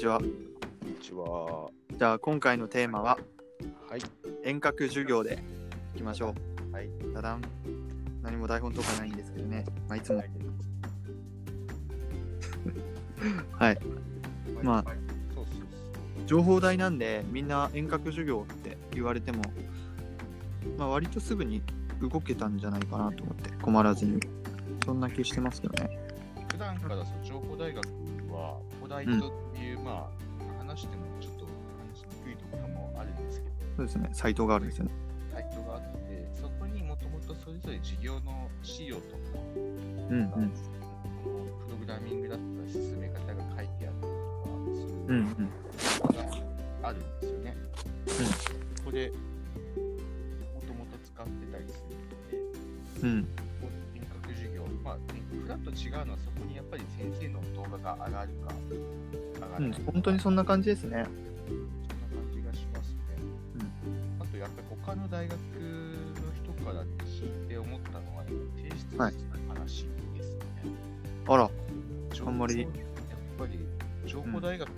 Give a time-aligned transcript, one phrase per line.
[0.00, 0.18] ちは。
[0.18, 0.28] こん
[0.88, 1.68] にちは。
[1.98, 3.18] じゃあ今回のテーマは
[3.86, 4.00] はい。
[4.42, 5.44] 遠隔授業で
[5.94, 6.34] いきましょ
[6.72, 6.86] はい。
[6.86, 7.12] う。
[7.12, 7.42] ただん。
[8.22, 9.66] 何も台本とかないんですけどね。
[9.90, 10.24] まあ、いつも。
[13.58, 13.78] はい。
[14.62, 14.84] まあ
[16.26, 19.42] 情報大なんでみんな遠隔授業って言われても、
[20.78, 21.60] まあ、割とすぐに
[22.00, 24.18] 動けたんじゃないかなと思って困らずに。
[24.86, 25.90] そんな気してますけどね。
[26.52, 27.99] 普段から情報大学
[28.32, 34.10] は、古代とっていう、まあ、話してもちょっと話しにくいところもあるんですけど、そうですね。
[34.12, 34.92] サイトがあるんですよね。
[35.32, 39.16] サイトがあって、そこにもともとそれぞれ授業の資料とか、
[39.56, 40.30] うんうん。
[40.30, 45.26] プログラミングだったり進め方が書いてあったりとか、そういううんうん。
[45.26, 46.12] の
[46.82, 47.56] があるんですよね。
[48.76, 53.28] そこで、もともと使ってたりするので、うん。
[53.94, 54.96] 遠隔授業、まあ、
[55.42, 56.18] フラッと違うのは
[56.70, 58.54] ぱり先生の動画が上がるか、
[59.34, 60.90] 上がらうん本当にそんな感じですね。
[60.90, 62.98] そんな感じがしますね。
[64.20, 68.24] あとやっぱり他の大学の人から聞いて思ったのは、
[68.56, 70.44] 提出はいの話ですね。
[71.26, 71.50] あら、
[72.12, 72.70] 情あんまりやっ
[73.38, 73.58] ぱり
[74.06, 74.70] 情報大学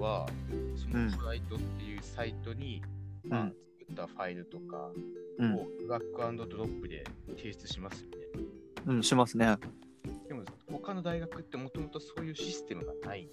[0.00, 0.26] は、
[0.76, 2.82] そうんのサイトっていうサイトに、
[3.28, 3.54] まあうん
[3.86, 4.90] 作ったファイルとか
[5.38, 5.54] うん。
[5.54, 7.04] をドラッグアンドドロップで
[7.36, 8.16] 提出しますよね。
[8.86, 9.58] うん、しますね。
[10.70, 13.32] 他の大学ってもともとそういうシステムがないんで、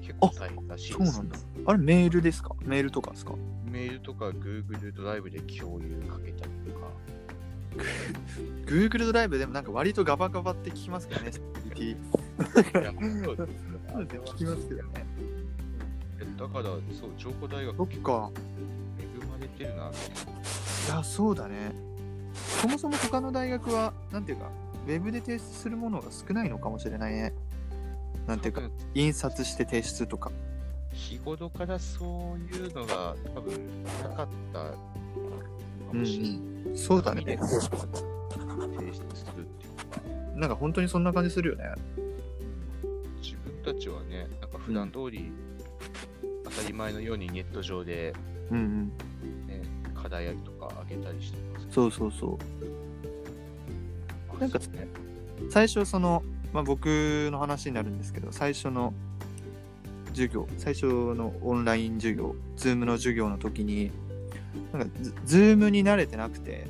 [0.00, 1.12] 結構大変らしいです。
[1.12, 1.38] そうなんだ。
[1.66, 2.54] あれ、メールですか？
[2.64, 3.34] メールとかですか？
[3.64, 6.86] メールとか Google ドライブで共有かけたりとか、
[8.66, 11.40] Google ドライブでもなんか割とガバガバって聞きますけどね、セ
[11.74, 12.92] キュリテいや
[13.24, 15.06] そうですねあれは聞きますけどね。
[16.38, 17.76] だから、そう、情報大学ィ。
[17.76, 18.30] そっか。
[18.98, 19.96] 恵まれてるなって。
[19.96, 21.72] いや、そうだね。
[22.32, 24.50] そもそも他の大学は、なんていうか、
[24.86, 27.32] ウェブで提出するものが少ないのかもしれないね。
[28.26, 28.62] なんていうか
[28.94, 30.30] 印刷して提出とか。
[30.92, 34.76] 日頃からそういうのが多分なかったか
[35.92, 36.76] もしれない。
[36.76, 37.22] そうだね。
[37.22, 39.68] 提出するってい
[40.36, 41.64] うなんか本当にそんな感じするよね。
[43.22, 45.32] 自分たちはね、なんか普段通り、
[46.44, 48.14] 当たり前のようにネット上で、
[48.50, 48.88] うんうん。
[49.46, 49.62] ね、
[49.94, 51.66] 課題とか上げたりしてます。
[51.70, 52.38] そうそうそう。
[54.42, 54.88] なんかね、
[55.50, 58.92] 最初その、まあ、僕の話になるんですけど最初の
[60.08, 63.92] 授業最初のオンライン授業 Zoom の授業の時に
[64.72, 64.88] なんか
[65.24, 66.66] ズ Zoom に慣れてなくて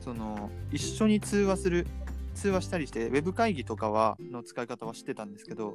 [0.00, 1.88] その一緒に通話する
[2.36, 5.74] 通話したりしてウェブ会議とかはの使い方は知ってたんですけど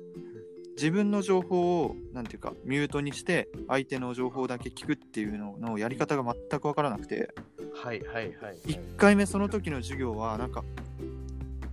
[0.77, 7.33] 自分の情報をなんていうかミュートにして相手の情報だけ聞くっていうののやり方が全く分からなくて
[7.83, 8.57] はいはいはい、はい。
[8.65, 10.63] 1回目その時の授業はなんか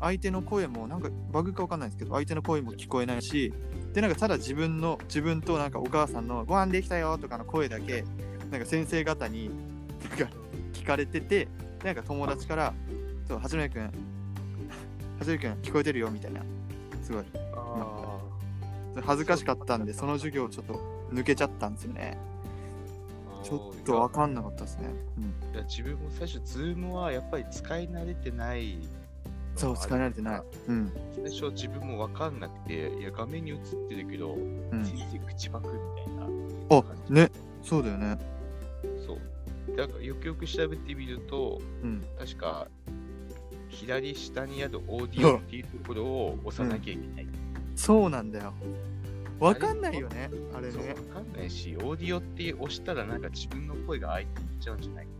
[0.00, 3.52] 相手の声もなんかバグかわかんないんですけど相手の声も聞こえないし
[3.94, 8.04] でなんかただ自分の自分となんかお母さんの「ご飯できたよ」とかの声だけ
[8.50, 10.36] なんか先生方になんか
[10.72, 11.48] 聞かれててで
[11.84, 12.74] なんか友達から
[13.26, 13.90] 「そうはじめくんは
[15.22, 16.40] じめくん聞こえてるよ」みたいな。
[17.04, 17.24] すごい。
[17.54, 18.18] あ
[19.02, 20.80] 恥ずかしかったんでその授業ちょっと
[21.12, 22.16] 抜けちゃったんですよね。
[22.30, 22.33] ー
[23.44, 24.88] ちょっとわかんなかったですね、
[25.18, 28.78] うん、いや自分も最初、Zoom はやっぱり使い慣れてない。
[29.54, 35.72] そう使い慣れてないうん最初自分もわかんなくて、いや画面に映ってるけど、うん先生口パクみ
[36.04, 36.26] たいな
[36.70, 36.84] あ。
[37.08, 37.30] ね
[37.62, 38.18] そうだよね
[39.06, 39.76] そう。
[39.76, 42.66] だからよくよく調べてみると、うん確か
[43.68, 47.26] 左下にあるオーディオっていうところを押さなきゃいけない。
[47.76, 48.54] そうなんだよ。
[49.40, 50.94] わかんないよね、あれそう、ねわ。
[50.94, 55.12] かんないし、オーディオって押したらなんか自分の声が相手に行っちゃうんじゃないか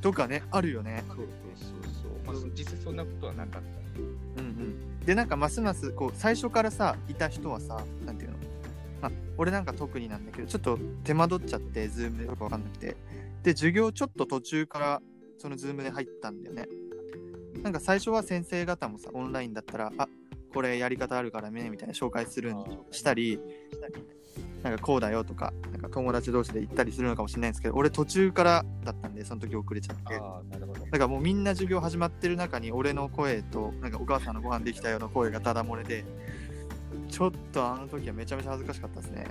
[0.00, 1.02] とかね、あるよね。
[1.08, 1.16] とか。
[1.16, 2.12] そうそうそう。
[2.26, 4.40] まあ、実際そんなことはなかった。
[4.42, 5.00] うんうん。
[5.04, 8.36] で、なんかますます、こう、最初からさ、いた人はさ、なんていうの？
[9.02, 12.96] まあ、俺なんか特になんだけど、ちょっと手間取っちゃって、ズームでよくわかんなくて。
[13.42, 15.02] で、授業ちょっと途中から、
[15.38, 16.68] そのズームで入ったんだよね。
[17.62, 20.08] なんか最初は先生方もさ、オンラインだったら、あ
[20.52, 23.40] これやり方あるからね、みたいな紹介するんしたり、
[24.62, 30.14] なんかこうだよとか、なんか友達同士で行ったりするのかもしれないんですけど、俺途中からだったんで、その時遅れちゃって。
[30.14, 36.04] だからもうみんな授業始まってる中に俺の声となんかお母さんのご飯できたような声がただ漏れで
[37.08, 39.26] ちょっとあの時はめちゃめちゃ恥ずかしかったですね。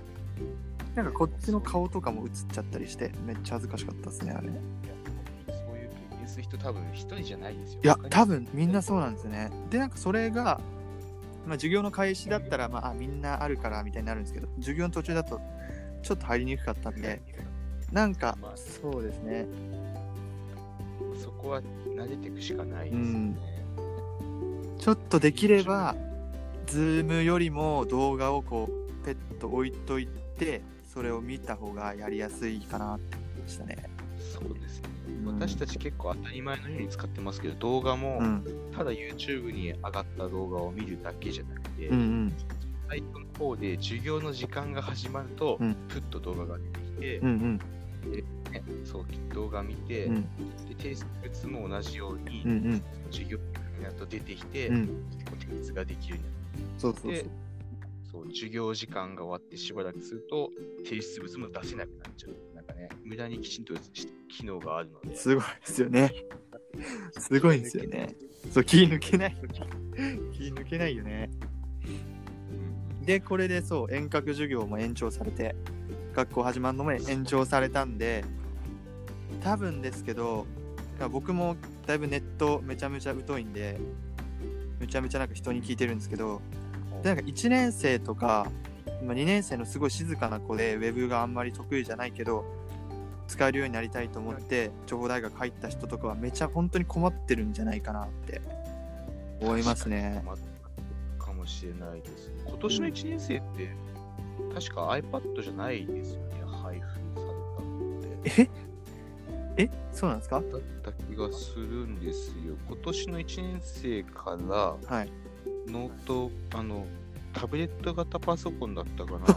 [0.96, 4.48] なんかこっちの顔とかも映っちゃったりしてめっちゃ恥ずかしかったですねあれ。
[4.48, 7.80] そういう経験する人多分一人じゃないですよ。
[7.84, 9.52] や多分みんなそうなんですね。
[9.70, 10.60] でなんかそれが
[11.50, 15.42] まあ授業の開始だったらまああみんなあるからみたいになるんですけど授業の途中だと
[16.02, 17.22] ちょっと入りにくかったんで
[17.92, 19.46] なんかまあそうですね
[21.22, 21.62] そこは
[21.96, 23.36] 慣れていくしかないですよね。
[24.80, 25.96] ちょっとできれば、
[26.66, 30.62] ズームよりも動画をこう、ペット置いといて
[30.94, 33.78] それを見た方がやりやすいかなって思いましたね。
[34.34, 34.99] そうですね。
[35.10, 35.40] うん。
[35.40, 38.44] 私たち結構当たり前のように使ってますけど、動画もうん。
[38.76, 42.34] ただ YouTube に上がった動画を見るだけじゃなくて、うんうん。
[42.90, 45.76] サイトの方で授業の時間が始まると、うん。
[45.90, 47.58] ふっと動画が出てきて、うんうん。
[48.52, 50.22] ねそう動画見て、うん。
[50.68, 52.82] で提出物も同じように、うんうん。
[53.12, 53.38] 授業
[53.78, 55.04] になると出てきて、うん。
[55.40, 56.22] 提出ができるよ
[56.78, 57.24] そうそううそう。
[57.24, 57.30] になる。
[58.12, 60.50] そう授業時間が終わってしばらくすると
[60.84, 62.56] 提出物も出せなくなっちゃう。
[62.56, 63.82] なんかね、無駄にきちんとし
[64.30, 65.16] 機能があるので。
[65.16, 66.14] すごいですよね。
[67.18, 68.16] すごいですよね。
[68.52, 69.38] そう気抜けない。
[70.34, 71.30] 気抜けないよね。
[71.34, 71.46] う
[72.16, 72.20] ん
[73.10, 75.56] でこれでそう遠隔授業も延長されて
[76.14, 78.24] 学校始まるのも延長されたんで
[79.42, 80.46] 多分ですけど
[81.12, 81.56] 僕も
[81.88, 83.80] だいぶネットめちゃめちゃ疎いんで
[84.80, 86.40] めちゃめちゃなんか人に聞いてるんですけど
[87.04, 88.52] でなんか1年生とか
[89.04, 92.44] まあ2年生のすごい静かな子でウェブがあんまり得意じゃないけど
[93.28, 98.42] 使えるようになりたいと思って情報大学入った人とかはめちゃ本当に困ってるんじゃないかなって
[99.40, 100.24] 思いますね。
[100.26, 100.36] ま
[101.24, 102.32] かもしれないです。
[102.46, 103.70] 今年の1年生って、
[104.54, 108.42] 確か iPad じゃないですよね、配布されたのって。
[109.58, 109.64] え？
[109.64, 109.70] え？
[109.94, 110.42] そうなんですか？
[110.42, 112.56] だった気がするんですよ。
[112.68, 115.12] 今年の1年生からはい。
[115.68, 116.86] ノート、あの、
[117.34, 119.20] タブレット型パソコンだったかな。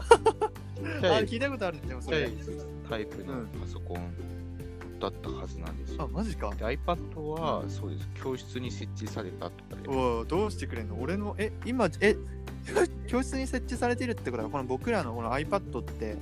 [1.16, 2.30] あ聞いたことあるんですよ、それ。
[2.88, 4.12] タイプのパソコン
[4.98, 6.08] だったはずなんですあ、よ。
[6.12, 6.50] マジか。
[6.54, 9.88] で iPad は、そうです、教室に設置されたとかで。
[9.88, 11.00] おお、どうしてくれんの？
[11.00, 12.16] 俺の、え、今、え、
[13.06, 16.16] 教室に設置されてるってことは、この僕らのこの iPad って、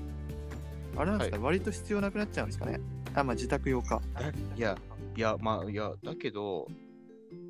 [0.96, 2.80] あれなんですか、割と必要なくなっちゃうんですかね？
[3.14, 4.02] あ、まあ自宅用か。
[4.14, 4.76] だいや、
[5.16, 6.66] いや、まあ、いや、だけど、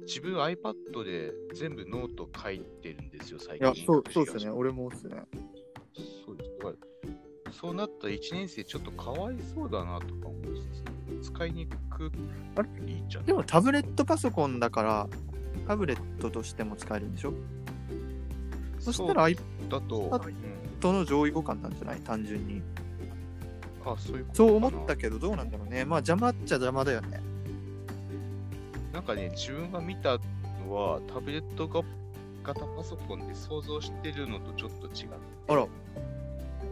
[0.07, 3.87] 自分 iPad で全部ノート書いてるんですよ、最いや、近。
[3.87, 4.59] そう、そうですよね。
[4.59, 5.23] 俺もですね。
[6.27, 6.51] そうです。
[6.59, 6.77] だか
[7.47, 10.61] らそうなったら1年生ちょっとかわいそうだなとか思い
[11.21, 12.11] つつ、使いにく
[12.57, 13.25] あいいじゃん。
[13.25, 15.09] でもタブレットパソコンだから、
[15.67, 17.35] タブレットとしても使えるんでしょ？
[18.79, 19.37] そしたら iPad
[19.69, 20.21] だと、あ
[20.89, 22.01] うん、の上位互換なんじゃない？
[22.01, 22.63] 単純に。
[23.85, 25.85] あ、そういうことそう思ったけど、どうなんだろうね。
[25.85, 27.20] まあ邪魔っちゃ邪魔だよね。
[28.93, 30.19] なんかね、自分が見た
[30.67, 31.83] のは、タブレットが
[32.43, 35.11] 型パソコンで想像してるのとちょっと違う。
[35.49, 35.67] あら、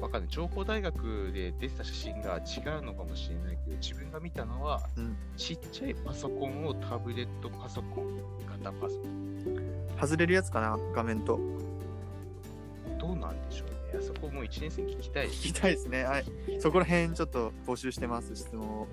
[0.00, 0.30] わかんない。
[0.30, 8.16] 情報大学で出てた写真が違うのかもしれないけど、自分が見たのは、うんちっちゃいパソコンをタブレットパソコン、
[8.46, 9.18] 型パソコン。
[10.00, 11.38] 外れるやつかな画面と。
[12.98, 13.98] どうなんでしょうね。
[13.98, 15.28] あそこもう1年生に聞きたい。
[15.28, 16.04] 聞きたいですね。
[16.04, 16.24] はい。
[16.60, 18.88] そこら辺ちょっと募集してます、質問を。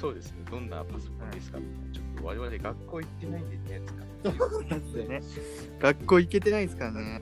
[0.00, 0.38] そうですね。
[0.50, 1.58] どんなパソコンですか、
[1.92, 3.82] ちょっと我々学校行ってないんでね、
[4.22, 5.22] 使ってね
[5.78, 7.20] 学校行けてないですからね。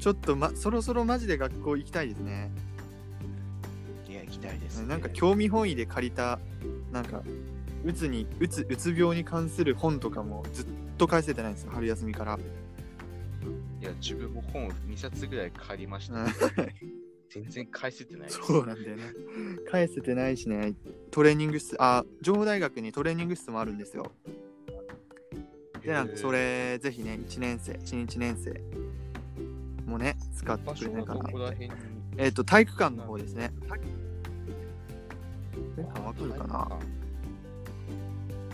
[0.00, 2.50] ちょっと、ま、そろそろマジで学校行きたいですね。
[4.08, 4.88] いや、行きたいです、ね。
[4.88, 6.40] なんか興味本位で借りた、
[6.90, 7.22] なんか、
[7.84, 10.66] うつに、うつ、うつ病に関する本とかもずっ
[10.98, 12.38] と返せてないんですよ、春休みから。
[13.80, 16.99] いや、自分も本2冊ぐらい借りました、う ん
[17.30, 18.30] 全然返せてない。
[18.30, 19.04] そうなんだよね。
[19.70, 20.74] 返せてないしね、
[21.12, 24.10] トレーニング室、あ、情報大学にトレーニング室もあるんですよ。
[25.80, 28.60] で、なんかそれ、ぜひね、1年生、新1年生
[29.88, 31.30] もね、使ってくれないかな
[32.16, 33.52] えっ、と、体育館の方ですね。
[35.78, 36.68] えあわかるかな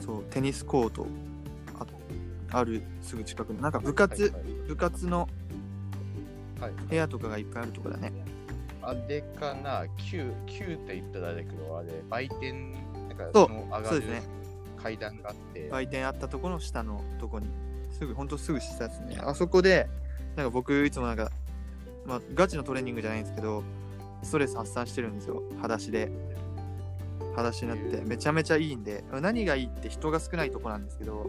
[0.02, 1.06] そう、テニスコート
[1.78, 1.86] あ
[2.58, 5.28] あるすぐ近くの、なんか部活、はいはい部活の
[6.60, 8.12] はい部屋とかがいっぱいあるとこだね。
[8.86, 12.72] あれかな、9、9って言ったらあれだけど、あれ、売店、
[13.08, 14.22] なんかそうの上がるそうですね。
[14.80, 17.48] 階段があって、売店あったところの下のとこに、
[17.90, 19.18] すぐ、ほんとすぐ下ですね。
[19.20, 19.88] あそこで、
[20.36, 21.32] なんか僕いつもなんか、
[22.06, 23.64] まあ、ガチのトレーニングじゃないんですけど、
[24.22, 26.08] ストレス発散してるんですよ、裸足で。
[27.34, 31.28] 裸足になって、めちゃめちゃいいんで、何がいいって人が少ないとこなんですけど、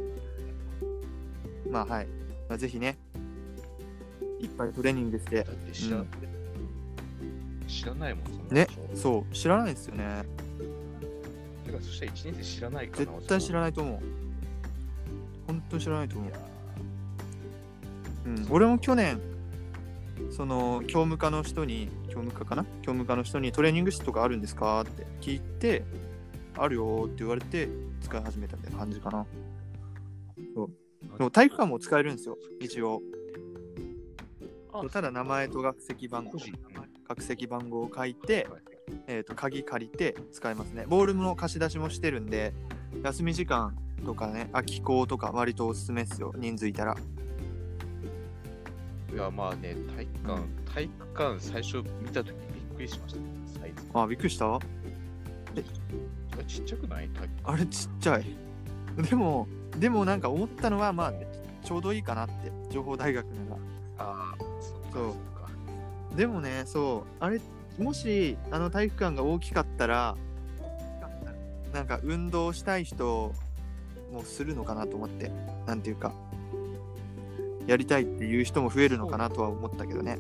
[1.72, 2.08] まあはい、
[2.48, 2.98] まあ、ぜひね、
[4.40, 5.44] いっぱいトレーニングして。
[5.44, 6.37] だ、って
[7.94, 10.24] 知ら,、ないもん、そんなねそう、知らないですよね。
[11.66, 13.06] てか、そしたら1年生知らないかな。
[13.06, 14.00] 絶対知らないと思う。
[15.48, 16.32] 本当に知らないと思う。
[18.26, 19.22] うん、俺も去年
[20.32, 22.64] その教務課の人に教務課かな？
[22.64, 25.84] 教務課の人にトレーニング室とかあるんですかって聞いて
[26.58, 27.70] あるよって言われて
[28.02, 29.26] 使い始めたみたいな感じかな。
[31.18, 33.02] でも体育館も使えるんですよ一応。
[34.74, 36.32] あただ名前と学籍番号。
[36.32, 36.52] 個人
[37.08, 38.62] 学籍番号を書いて、はい。
[39.08, 40.86] えー、と鍵借りて使えますね。
[40.88, 42.54] ボールの貸し出しもしてるんで
[43.04, 46.34] 休み時間とかね空き校とか割とおすすめですよ。
[46.38, 46.96] 人数いたら。
[49.12, 50.42] えいや、まあね、体育館、
[50.74, 53.20] 体育館最初見たときびっくりしました。
[53.20, 53.26] ね、
[53.60, 53.84] サイズ。
[53.94, 54.56] あ、びっくりした？
[54.56, 54.60] あ
[56.48, 57.10] ちっちゃくない？
[57.44, 58.26] あれちっちゃい。
[59.10, 59.48] でも、
[59.78, 61.14] でもなんか思ったのは、まあ、
[61.64, 63.62] ちょうどいいかなって、情報大学なら。
[64.06, 64.38] ああ、
[64.94, 65.14] そう。
[66.18, 67.40] でもね、そう、あれ、
[67.78, 70.18] もし、あの体育館が大きかったら、
[71.72, 73.32] なんか運動したい人
[74.12, 75.32] もするのかなと思って、
[75.68, 76.12] なんていうか、
[77.68, 80.18] やりたいっていう人も増えるのかなとは思ったけどね。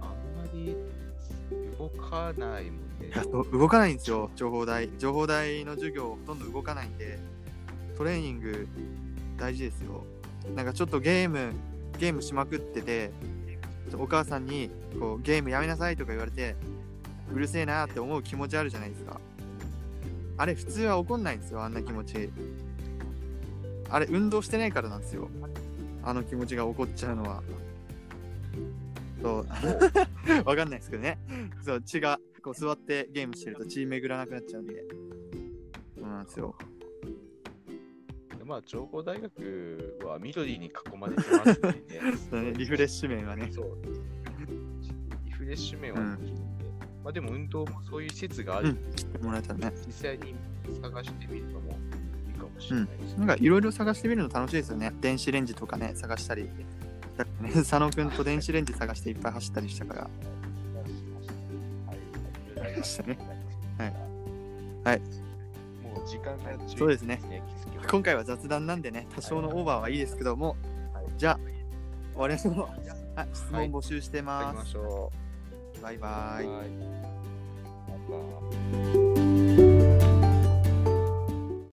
[0.00, 0.14] あんま
[0.52, 0.76] り
[1.78, 3.12] 動かないもんね
[3.52, 4.90] 動かないんですよ、情報大。
[4.98, 7.20] 情報大の授業、ほとんど動かないんで、
[7.96, 8.66] トレーニング
[9.36, 10.04] 大事ですよ。
[10.56, 11.52] なんかちょっとゲーム、
[12.00, 13.12] ゲームしまくってて、
[13.96, 16.56] お母さんにこうゲームやめなさいとか言われて、
[17.32, 19.20] うるせえなって思う気持ちあるじゃないですか。
[20.36, 22.30] あれ、普通は怒んないんですよ、あんな気持ち。
[23.90, 25.28] あれ、運動してないからなんですよ。
[26.02, 27.42] あの気持ちが起こっちゃうのは。
[29.22, 29.46] そう。
[30.44, 31.18] わかんないですけどね。
[31.62, 34.84] そう、血がこう座ってゲームしてると血巡らなくなっちゃうんで。
[35.96, 36.54] そうなんですよ。
[38.44, 41.68] まあ、情報大学は緑に囲まれてますんで
[42.40, 43.50] ね リフレッシュ面はね。
[43.52, 43.78] そう。
[45.24, 46.64] リフレッシュ面はできるんで、
[47.02, 49.72] まあでも運動もそういう施設があるんで、来てもらえたらね。
[49.86, 50.34] 実際に
[50.82, 51.78] 探してみるのも
[52.26, 54.92] いいかもしれないですなんかいろいろ探してみるの楽しいですよね。
[55.00, 56.44] 電子レンジとかね、探したり。
[56.44, 56.50] ね
[57.54, 60.02] 佐野くんと電子レンジ探していっぱい走ったりしたから。
[63.78, 63.86] はい。
[63.86, 63.94] はい。
[64.84, 65.23] はい。
[65.94, 67.20] もう時間が11そうですね
[67.90, 70.56] 今回は雑談なんでね、多少のオーバーはいいですけども、
[70.92, 71.38] はいじゃあ、
[72.14, 72.54] 終わりましょう。
[73.14, 74.52] はい、質問募集してま。
[74.52, 75.12] ますしょ
[75.82, 77.03] バイバイ。